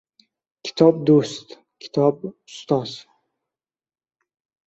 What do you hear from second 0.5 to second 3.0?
Kitob– do‘st, kitob– ustoz.